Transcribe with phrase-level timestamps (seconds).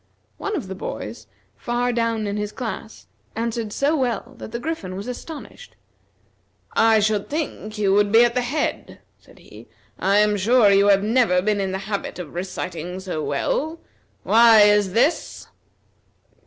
[0.39, 3.05] One of the boys, far down in his class,
[3.35, 5.75] answered so well that the Griffin was astonished.
[6.73, 9.67] "I should think you would be at the head," said he.
[9.99, 13.79] "I am sure you have never been in the habit of reciting so well.
[14.23, 15.47] Why is this?"